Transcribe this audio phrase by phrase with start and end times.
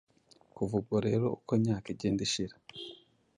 [0.55, 2.55] Kuva ubwo rero uko imyaka igenda ishira,